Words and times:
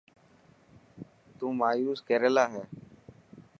تو 1.37 1.45
مايوس 1.59 1.99
ڪيريريلا 2.07 2.45
هي. 2.53 2.63